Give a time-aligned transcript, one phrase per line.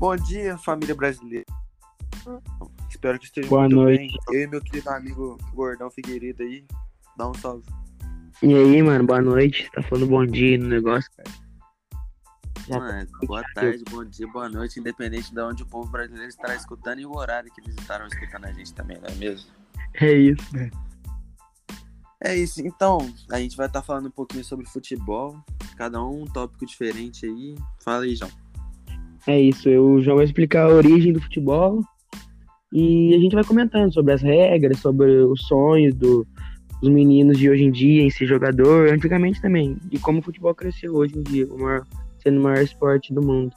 [0.00, 1.44] Bom dia, família brasileira.
[2.88, 3.98] Espero que esteja Boa muito noite.
[3.98, 4.18] bem.
[4.32, 6.64] Eu e meu querido amigo Gordão Figueiredo aí.
[7.18, 7.66] Dá um salve.
[8.42, 9.70] E aí, mano, boa noite.
[9.74, 11.28] Tá falando bom dia no negócio, cara.
[12.66, 16.54] Já Mano, boa tarde, bom dia, boa noite, independente de onde o povo brasileiro estará
[16.54, 19.50] escutando e o horário que eles estarão escutando a gente também, não é mesmo?
[20.00, 20.70] É isso, né?
[22.22, 25.38] É isso, então, a gente vai estar falando um pouquinho sobre futebol,
[25.76, 27.54] cada um um tópico diferente aí.
[27.84, 28.30] Fala aí, João.
[29.26, 29.68] É isso.
[29.68, 31.82] Eu, João vai explicar a origem do futebol
[32.72, 36.26] e a gente vai comentando sobre as regras, sobre os sonhos do-
[36.80, 40.54] dos meninos de hoje em dia em ser jogador, antigamente também, e como o futebol
[40.54, 41.86] cresceu hoje em dia, o maior-
[42.22, 43.52] sendo o maior esporte do mundo.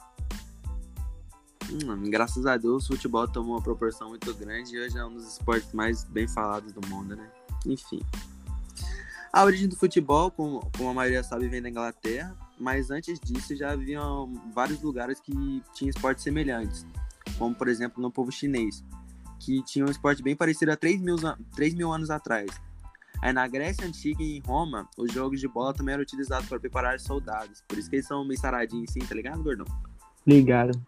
[1.72, 5.14] Hum, graças a Deus, o futebol tomou uma proporção muito grande e hoje é um
[5.14, 7.26] dos esportes mais bem falados do mundo, né?
[7.66, 8.00] Enfim.
[9.32, 13.54] A origem do futebol, como, como a maioria sabe, vem da Inglaterra, mas antes disso
[13.56, 15.32] já haviam vários lugares que
[15.74, 16.86] tinham esportes semelhantes,
[17.38, 18.84] como por exemplo no povo chinês,
[19.40, 22.50] que tinha um esporte bem parecido há 3 mil, an- 3 mil anos atrás.
[23.22, 26.60] Aí na Grécia Antiga e em Roma, os jogos de bola também eram utilizados para
[26.60, 27.62] preparar soldados.
[27.66, 29.66] Por isso que eles são meio saradinhos assim, tá ligado, gordão?
[30.26, 30.78] Ligado.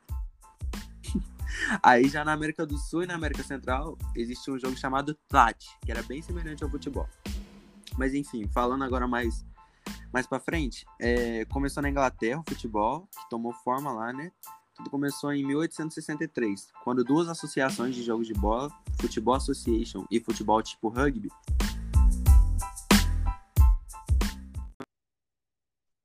[1.83, 5.65] Aí já na América do Sul e na América Central existia um jogo chamado Tlat,
[5.85, 7.09] que era bem semelhante ao futebol.
[7.97, 9.45] Mas enfim, falando agora mais
[10.13, 14.33] mais para frente, é, começou na Inglaterra o futebol, que tomou forma lá, né?
[14.75, 18.71] Tudo começou em 1863, quando duas associações de jogos de bola,
[19.01, 21.31] Futebol Association e futebol tipo rugby,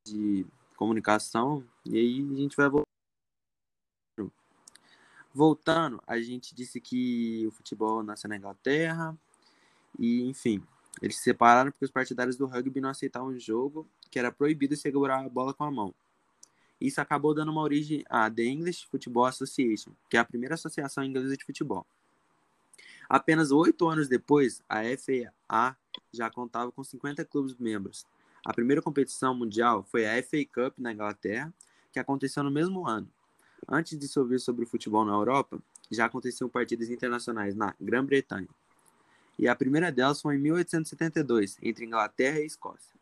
[0.06, 0.46] de
[0.76, 2.88] comunicação, e aí a gente vai voltar.
[5.34, 9.16] Voltando, a gente disse que o futebol nasceu na Inglaterra,
[9.98, 10.62] e enfim,
[11.02, 14.76] eles se separaram porque os partidários do rugby não aceitavam o jogo, que era proibido
[14.76, 15.92] segurar a bola com a mão.
[16.80, 21.02] Isso acabou dando uma origem à The English Football Association, que é a primeira associação
[21.02, 21.84] inglesa de futebol.
[23.08, 25.76] Apenas oito anos depois, a FA
[26.12, 28.06] já contava com 50 clubes membros.
[28.44, 31.52] A primeira competição mundial foi a FA Cup na Inglaterra,
[31.92, 33.08] que aconteceu no mesmo ano.
[33.68, 35.58] Antes de se ouvir sobre o futebol na Europa,
[35.90, 38.48] já aconteciam partidas internacionais na Grã-Bretanha.
[39.38, 42.92] E a primeira delas foi em 1872, entre Inglaterra e Escócia.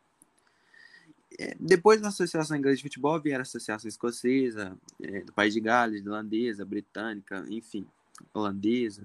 [1.39, 5.59] É, Depois da Associação Inglesa de Futebol vieram a Associação Escocesa, é, do País de
[5.59, 7.87] Gales, irlandesa, britânica, enfim,
[8.33, 9.03] holandesa.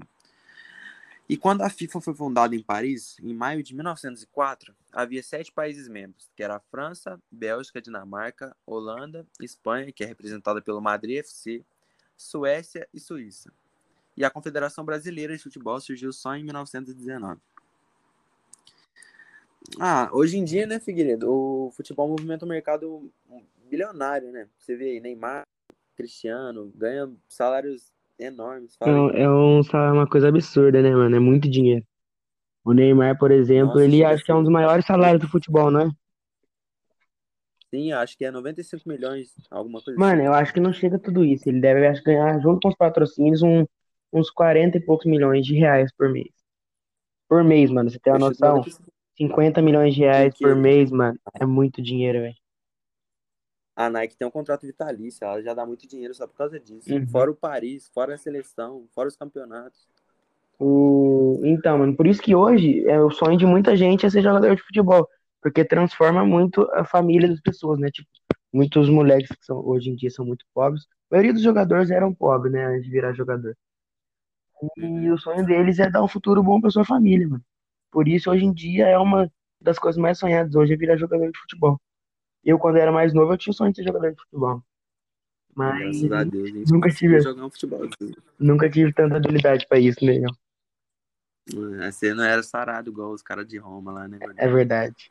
[1.28, 5.88] E quando a FIFA foi fundada em Paris, em maio de 1904, havia sete países
[5.88, 11.64] membros, que era a França, Bélgica, Dinamarca, Holanda, Espanha, que é representada pelo Madrid FC,
[12.16, 13.52] Suécia e Suíça.
[14.16, 17.40] E a Confederação Brasileira de Futebol surgiu só em 1919.
[19.80, 23.10] Ah, hoje em dia, né, Figueiredo, o futebol movimenta um mercado
[23.68, 24.48] bilionário, né?
[24.58, 25.42] Você vê aí, Neymar,
[25.96, 28.76] Cristiano, ganha salários enormes.
[28.80, 31.16] É, um, é uma coisa absurda, né, mano?
[31.16, 31.84] É muito dinheiro.
[32.64, 35.70] O Neymar, por exemplo, Nossa, ele acho que é um dos maiores salários do futebol,
[35.70, 35.90] não é?
[37.70, 40.26] Sim, acho que é 95 milhões, alguma coisa Mano, assim.
[40.26, 41.48] eu acho que não chega a tudo isso.
[41.48, 43.66] Ele deve acho, ganhar, junto com os patrocínios, um-
[44.12, 46.32] uns 40 e poucos milhões de reais por mês.
[47.28, 48.56] Por mês, mano, você tem uma noção?
[48.56, 48.92] 95.
[49.16, 52.36] 50 milhões de reais por mês, mano, é muito dinheiro, velho.
[53.74, 56.92] a Nike tem um contrato vitalício, ela já dá muito dinheiro só por causa disso.
[56.92, 57.06] Uhum.
[57.08, 59.88] Fora o Paris, fora a seleção, fora os campeonatos.
[60.58, 61.40] O...
[61.44, 64.54] Então, mano, por isso que hoje é o sonho de muita gente é ser jogador
[64.54, 65.08] de futebol,
[65.42, 67.90] porque transforma muito a família das pessoas, né?
[67.90, 68.08] Tipo,
[68.52, 70.84] muitos moleques que são, hoje em dia são muito pobres.
[71.10, 73.56] A maioria dos jogadores eram pobres, né, antes de virar jogador.
[74.76, 77.44] E o sonho deles é dar um futuro bom pra sua família, mano.
[77.90, 79.30] Por isso, hoje em dia, é uma
[79.60, 81.80] das coisas mais sonhadas hoje é virar jogador de futebol.
[82.44, 84.62] Eu, quando era mais novo, eu tinha o sonho de ser jogador de futebol.
[85.54, 88.14] Mas Graças a Deus, gente nunca tive, jogar um futebolzinho.
[88.38, 90.20] nunca tive tanta habilidade pra isso, né?
[91.90, 94.18] Você não era sarado igual os caras de Roma lá, né?
[94.36, 95.10] É verdade.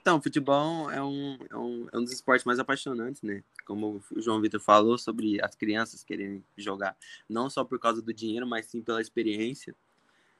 [0.00, 3.42] Então, futebol é um, é, um, é um dos esportes mais apaixonantes, né?
[3.66, 6.96] Como o João Vitor falou sobre as crianças quererem jogar,
[7.28, 9.74] não só por causa do dinheiro, mas sim pela experiência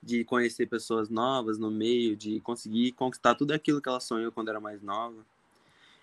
[0.03, 4.49] de conhecer pessoas novas no meio, de conseguir conquistar tudo aquilo que ela sonhou quando
[4.49, 5.27] era mais nova.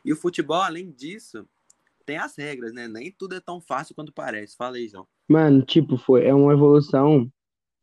[0.03, 1.47] E o futebol, além disso,
[2.05, 2.87] tem as regras, né?
[2.87, 4.55] Nem tudo é tão fácil quanto parece.
[4.55, 5.07] Fala aí, João.
[5.27, 7.31] Mano, tipo, foi, é uma evolução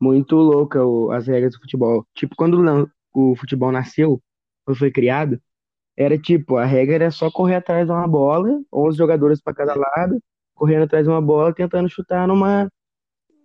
[0.00, 2.06] muito louca o- as regras do futebol.
[2.14, 4.22] Tipo, quando o o futebol nasceu,
[4.64, 5.38] quando foi criado,
[5.96, 9.74] era tipo, a regra era só correr atrás de uma bola, 11 jogadores pra cada
[9.74, 10.20] lado,
[10.54, 12.70] correndo atrás de uma bola, tentando chutar numa,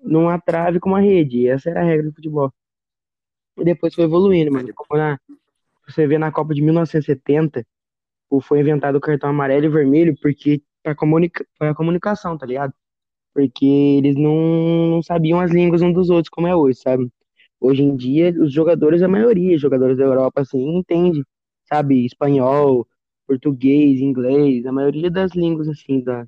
[0.04, 1.48] numa trave com uma rede.
[1.48, 2.54] Essa era a regra do futebol.
[3.60, 4.70] E depois foi evoluindo, mano.
[4.92, 5.20] Na,
[5.88, 7.66] você vê na Copa de 1970,
[8.30, 12.74] o- foi inventado o cartão amarelo e vermelho porque pra, comunica, pra comunicação, tá ligado?
[13.34, 17.10] porque eles não, não sabiam as línguas uns dos outros como é hoje, sabe?
[17.62, 21.24] Hoje em dia, os jogadores, a maioria, os jogadores da Europa, assim, entende,
[21.68, 22.06] sabe?
[22.06, 22.88] Espanhol,
[23.26, 26.28] português, inglês, a maioria das línguas, assim, da,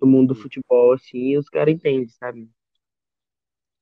[0.00, 2.50] do mundo do futebol, assim, os caras entendem, sabe?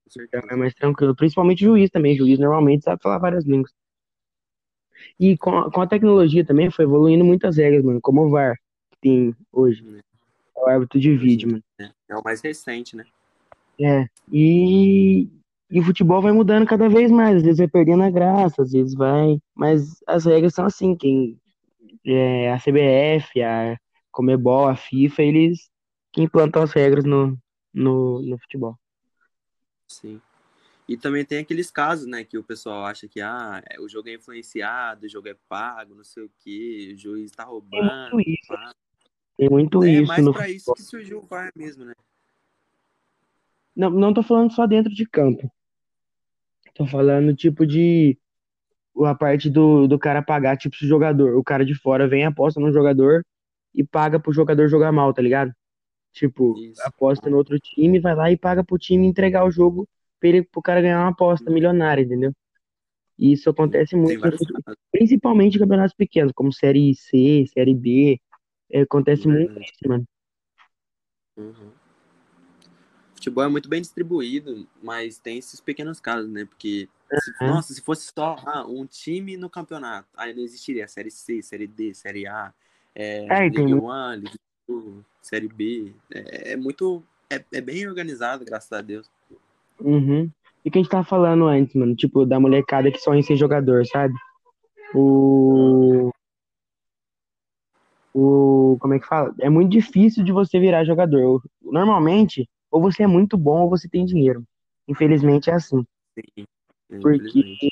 [0.06, 1.14] Então é mais tranquilo.
[1.14, 2.16] Principalmente juiz também.
[2.16, 3.72] Juiz normalmente sabe falar várias línguas.
[5.18, 8.00] E com a, com a tecnologia também foi evoluindo muitas regras, mano.
[8.00, 8.56] Como o VAR
[8.90, 9.82] que tem hoje.
[9.82, 10.00] né?
[10.56, 11.62] É o árbitro de vídeo, mano.
[11.78, 13.04] dia, É o mais recente, né?
[13.80, 14.06] É.
[14.30, 15.28] E,
[15.70, 17.36] e o futebol vai mudando cada vez mais.
[17.36, 19.38] Às vezes vai perdendo a graça, às vezes vai.
[19.54, 20.96] Mas as regras são assim.
[20.96, 21.40] Quem,
[22.04, 23.78] é, a CBF, a
[24.10, 25.70] Comebol, a FIFA, eles
[26.12, 27.38] que implantam as regras no,
[27.72, 28.76] no, no futebol.
[29.86, 30.20] Sim.
[30.88, 34.08] E também tem aqueles casos, né, que o pessoal acha que ah, é- o jogo
[34.08, 38.12] é influenciado, o jogo é pago, não sei o quê, o juiz tá Tem roubando.
[38.16, 38.52] muito isso.
[39.36, 41.94] Tem muito É isso mais no pra isso que surgiu o VAR mesmo, né?
[43.76, 45.50] Não, não tô falando só dentro de campo.
[46.80, 48.16] Tô falando, tipo, de
[49.04, 52.24] a parte do, do cara pagar, tipo, se o jogador, o cara de fora vem,
[52.24, 53.22] aposta no jogador
[53.74, 55.52] e paga pro jogador jogar mal, tá ligado?
[56.10, 56.80] Tipo, Isso.
[56.86, 59.86] aposta no outro time, vai lá e paga pro time entregar o jogo
[60.18, 62.32] pra ele, pro cara ganhar uma aposta milionária, entendeu?
[63.18, 64.40] E isso acontece Tem muito, casos,
[64.90, 68.18] principalmente em campeonatos pequenos, como Série C, Série B.
[68.72, 69.70] Acontece muito verdade.
[69.70, 70.04] isso, mano.
[71.36, 71.72] Uhum.
[73.20, 76.46] Futebol é muito bem distribuído, mas tem esses pequenos casos, né?
[76.46, 76.88] Porque,
[77.22, 77.48] se- É.
[77.48, 81.66] nossa, se fosse só ah, um time no campeonato, aí não existiria Série C, Série
[81.66, 82.50] D, Série A,
[82.94, 83.84] é, É, e muito.
[83.84, 84.32] 1, Liga
[84.66, 85.92] 2, Série B.
[86.10, 87.02] É, é muito.
[87.28, 89.06] É, é bem organizado, graças a Deus.
[89.78, 90.30] Uhum.
[90.64, 91.94] E o que a gente tava falando antes, mano?
[91.94, 94.14] Tipo, da molecada que sonha em ser jogador, sabe?
[94.94, 96.10] O.
[98.14, 98.78] O.
[98.80, 99.34] Como é que fala?
[99.38, 101.42] É muito difícil de você virar jogador.
[101.62, 104.44] Normalmente, ou você é muito bom ou você tem dinheiro.
[104.86, 105.84] Infelizmente é assim.
[106.14, 106.44] Sim,
[107.00, 107.68] Porque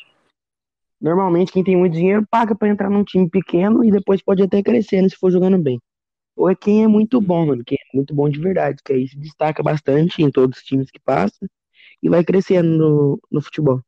[1.00, 4.62] normalmente quem tem muito dinheiro paga pra entrar num time pequeno e depois pode até
[4.62, 5.80] crescer, né, se for jogando bem.
[6.36, 9.08] Ou é quem é muito bom, mano, quem é muito bom de verdade, que aí
[9.08, 11.48] se destaca bastante em todos os times que passa
[12.02, 13.82] e vai crescendo no, no futebol.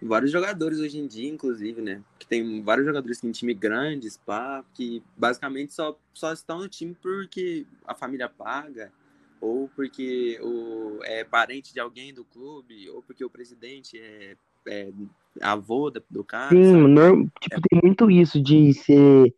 [0.00, 2.02] Vários jogadores hoje em dia, inclusive, né?
[2.18, 6.96] Que tem vários jogadores em time grandes, pá, que basicamente só, só estão no time
[7.02, 8.92] porque a família paga,
[9.40, 14.36] ou porque o, é parente de alguém do clube, ou porque o presidente é,
[14.68, 14.92] é
[15.40, 19.34] avô da- do cara, Sim, tipo, tem muito isso de ser,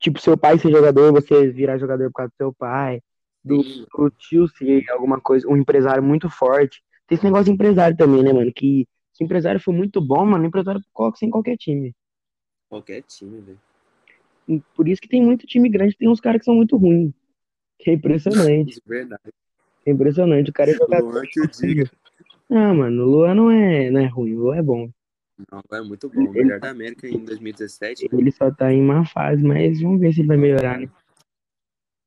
[0.00, 3.00] tipo, seu pai ser jogador, você virar jogador por causa do seu pai,
[3.44, 6.82] do, do tio ser alguma coisa, um empresário muito forte.
[7.06, 8.52] Tem esse negócio de empresário também, né, mano?
[8.54, 11.94] Que se o empresário for muito bom, mano, o empresário coloca em qualquer time.
[12.68, 14.62] qualquer time, velho.
[14.74, 17.12] Por isso que tem muito time grande, tem uns caras que são muito ruins.
[17.78, 18.78] Que é impressionante.
[18.78, 19.32] É verdade.
[19.86, 20.50] É impressionante.
[20.50, 21.12] O cara é jogador.
[21.12, 21.90] Luan que eu diga.
[22.50, 24.90] Ah, mano, o Luan não é, não é ruim, o Luan é bom.
[25.50, 26.24] Não, é muito bom.
[26.24, 28.08] O melhor da América em 2017, né?
[28.12, 30.90] Ele só tá em má fase, mas vamos ver se ele vai melhorar, né?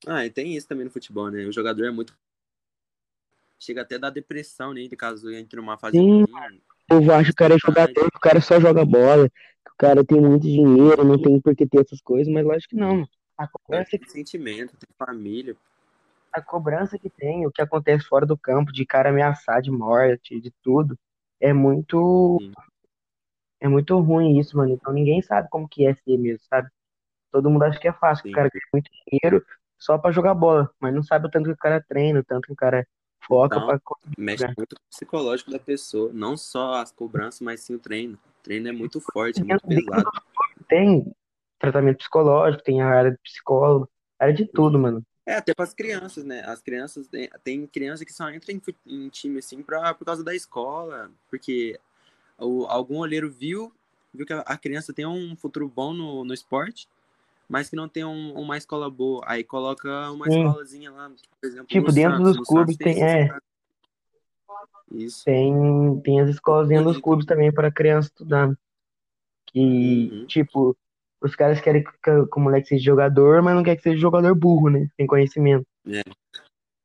[0.06, 1.46] Ah, e tem isso também no futebol, né?
[1.46, 2.16] O jogador é muito.
[3.60, 6.62] Chega até a dar depressão nele caso entre numa fase Sim, ruim.
[6.89, 9.71] O povo acha que o cara é jogador, que o cara só joga bola, que
[9.71, 12.75] o cara tem muito dinheiro, não tem por que ter essas coisas, mas lógico que
[12.75, 13.07] não.
[13.37, 15.56] A cara cobrança, tem sentimento, tem família.
[16.31, 20.39] a cobrança que tem, o que acontece fora do campo, de cara ameaçar de morte,
[20.39, 20.97] de tudo,
[21.39, 22.51] é muito, Sim.
[23.61, 24.73] é muito ruim isso, mano.
[24.73, 26.69] Então ninguém sabe como que é ser mesmo, sabe?
[27.31, 28.35] Todo mundo acha que é fácil, que o Sim.
[28.35, 29.45] cara ganha muito dinheiro
[29.77, 32.47] só pra jogar bola, mas não sabe o tanto que o cara treina, o tanto
[32.47, 32.87] que o cara
[33.27, 33.79] foca Então, pra
[34.17, 36.11] mexe muito com o psicológico da pessoa.
[36.13, 38.15] Não só as cobranças, mas sim o treino.
[38.15, 40.09] O treino é muito forte, é muito pesado.
[40.67, 41.13] Tem
[41.59, 43.89] tratamento psicológico, tem a área de psicólogo,
[44.19, 45.05] área de tudo, mano.
[45.25, 46.44] É, até para as crianças, né?
[46.45, 50.23] As crianças, tem, tem criança que só entra em, em time assim pra, por causa
[50.23, 51.79] da escola, porque
[52.37, 53.73] o, algum olheiro viu,
[54.13, 56.87] viu que a, a criança tem um futuro bom no, no esporte,
[57.47, 59.23] mas que não tem um- uma escola boa.
[59.25, 60.44] Aí coloca uma Sim.
[60.45, 62.37] escolazinha lá, por exemplo, Tipo, dentro Santos.
[62.37, 63.37] dos clubes tem é.
[64.92, 65.23] Isso.
[65.25, 65.54] Tem,
[66.04, 68.57] tem as escolas dentro dos clubes também para criança estudar.
[69.47, 70.25] Que, Uhum.
[70.28, 70.78] tipo,
[71.21, 74.33] os caras querem que, que o moleque seja jogador, mas não quer que seja jogador
[74.35, 74.90] burro, né?
[74.95, 75.66] Tem conhecimento.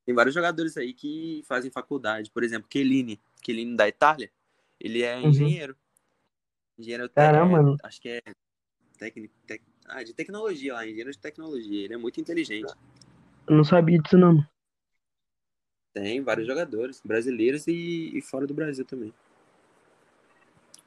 [0.06, 2.30] Tem vários jogadores aí que fazem faculdade.
[2.30, 3.20] Por exemplo, Chiellini.
[3.44, 4.30] Chiellini da Itália.
[4.80, 5.28] Ele é Uhum.
[5.28, 5.76] engenheiro.
[6.78, 7.76] Engenheiro te- Caramba, é, mano.
[7.82, 8.22] acho que é
[8.98, 11.84] técnico, tec- ah, de tecnologia lá, engenheiro de tecnologia.
[11.84, 12.72] Ele é muito inteligente.
[13.46, 14.44] Eu não sabia disso, não.
[15.92, 19.12] Tem vários jogadores, brasileiros e, e fora do Brasil também.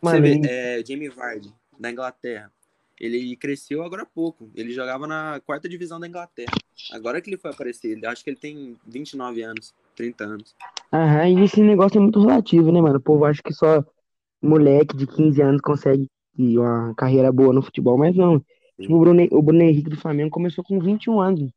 [0.02, 2.52] Mano, Você vê, é, Jamie Vardy, da Inglaterra.
[3.00, 4.50] ele cresceu agora há pouco.
[4.56, 6.54] Ele jogava na quarta divisão da Inglaterra.
[6.92, 10.56] Agora que ele foi aparecer, ele, acho que ele tem 29 anos, 30 anos.
[10.92, 12.98] Aham, e esse negócio é muito relativo, né, mano?
[12.98, 13.84] O povo acha que só
[14.42, 18.44] moleque de 15 anos consegue uma carreira boa no futebol, mas não.
[18.80, 21.52] Tipo, o Bruno, o Bruno Henrique do Flamengo começou com 21 anos.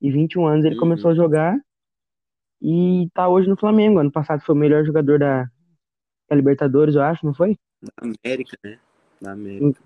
[0.00, 0.80] E 21 anos ele Uhum.
[0.80, 1.58] começou a jogar
[2.60, 3.98] e tá hoje no Flamengo.
[3.98, 5.48] Ano passado foi o melhor jogador da,
[6.28, 7.56] da Libertadores, eu acho, não foi?
[7.82, 8.78] Da América, né?
[9.20, 9.80] Da América.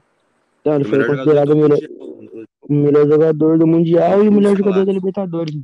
[0.60, 2.46] Então, ele O foi melhor considerado o melhor, Mundial.
[2.68, 5.54] o melhor jogador do Mundial e o melhor Isso, jogador da Libertadores.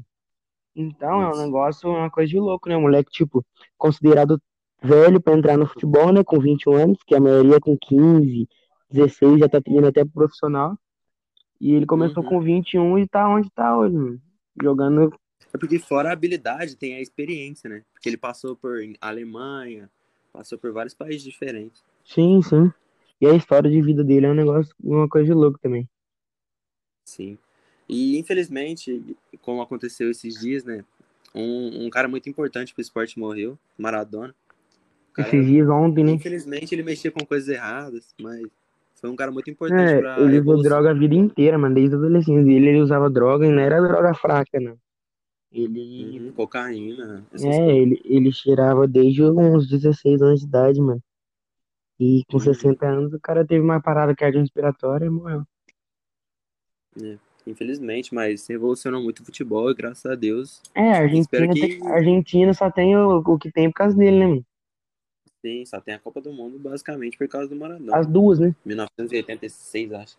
[0.74, 1.42] Então, é um Isso.
[1.44, 2.76] negócio, uma coisa de louco, né?
[2.76, 3.44] O moleque, tipo,
[3.76, 4.40] considerado
[4.82, 6.24] velho pra entrar no futebol, né?
[6.24, 8.48] Com 21 anos, que a maioria com 15,
[8.90, 10.76] 16 já tá indo até pro profissional.
[11.62, 12.28] E ele começou Uhum.
[12.28, 14.20] com 21 e tá onde tá hoje, mano.
[14.60, 15.14] Jogando.
[15.54, 17.84] É porque fora a habilidade, tem a experiência, né?
[17.92, 19.88] Porque ele passou por Alemanha,
[20.32, 21.84] passou por vários países diferentes.
[22.04, 22.72] Sim, sim.
[23.20, 25.88] E a história de vida dele é um negócio, uma coisa de louco também.
[27.04, 27.38] Sim.
[27.88, 30.84] E infelizmente, como aconteceu esses dias, né?
[31.32, 34.34] Um, um cara muito importante pro esporte morreu, Maradona.
[35.12, 36.10] Cara, Esses dias ontem, né?
[36.12, 38.42] infelizmente, ele mexia com coisas erradas, mas
[39.02, 40.70] foi um cara muito importante É, pra ele usou evolução.
[40.70, 41.74] droga a vida inteira, mano.
[41.74, 44.76] Desde a adolescência dele, ele usava droga e não era droga fraca, não.
[45.50, 46.20] Ele.
[46.20, 47.58] Uhum, cocaína, É, coisas.
[47.76, 51.02] ele, ele cheirava desde uns 16 anos de idade, mano.
[51.98, 52.40] E com Uhum.
[52.40, 55.42] 60 anos o cara teve uma parada cardiorrespiratória e morreu.
[57.44, 61.88] Infelizmente, mas revolucionou muito o futebol e graças a Deus, É, a Argentina, que tem-
[61.88, 64.46] a Argentina só tem o, o que tem por causa dele, né, mano?
[65.42, 67.96] Sim, só tem a Copa do Mundo basicamente por causa do Maradona.
[67.96, 68.54] As duas, né?
[68.64, 70.16] 1986, acho.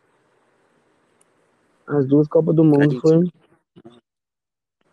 [1.87, 3.29] As duas Copas do Mundo foi.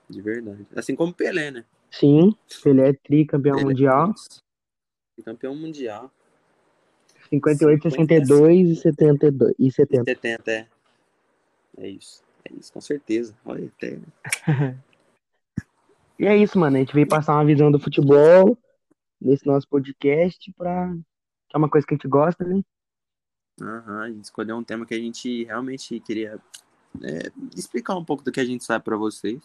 [0.09, 0.67] De verdade.
[0.75, 1.65] Assim como Pelé, né?
[1.91, 4.09] Sim, Pelé é tricampeão Pelé, mundial.
[4.09, 4.41] nossa,
[5.25, 6.11] Campeão mundial.
[7.29, 10.05] 58, 62 e 72 e 70.
[10.05, 10.67] 70, é.
[11.77, 12.23] É isso.
[12.45, 13.37] É isso, com certeza.
[13.45, 13.99] Olha, até.
[16.19, 16.77] E é isso, mano.
[16.77, 18.55] A gente veio passar uma visão do futebol
[19.21, 20.93] nesse nosso podcast pra.
[21.49, 22.63] Que é uma coisa que a gente gosta, né?
[23.61, 26.39] Aham, a gente escolheu um tema que a gente realmente queria
[27.03, 29.41] é, explicar um pouco do que a gente sabe pra vocês.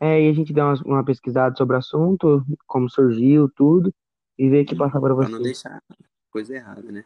[0.00, 3.94] É, e a gente deu uma, uma pesquisada sobre o assunto, como surgiu, tudo,
[4.36, 5.42] e veio aqui passar pra Pra não vocês.
[5.62, 5.80] deixar
[6.30, 7.04] coisa errada, né?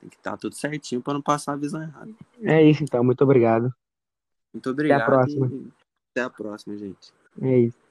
[0.00, 2.12] Tem que estar tudo certinho pra não passar a visão errada.
[2.42, 3.74] É isso então, muito obrigado.
[4.54, 5.48] Muito obrigado próxima.
[5.48, 5.72] e
[6.12, 7.12] até a próxima, gente.
[7.42, 7.85] É isso.